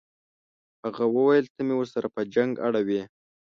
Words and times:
هغه 0.83 1.03
وویل 1.15 1.45
ته 1.53 1.61
مې 1.67 1.75
ورسره 1.77 2.07
په 2.15 2.21
جنګ 2.33 2.51
اړوې. 2.67 3.01